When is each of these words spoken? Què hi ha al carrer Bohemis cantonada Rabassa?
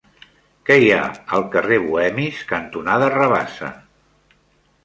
Què 0.69 0.77
hi 0.83 0.87
ha 0.95 1.01
al 1.39 1.45
carrer 1.57 1.77
Bohemis 1.83 2.39
cantonada 2.53 3.11
Rabassa? 3.17 3.71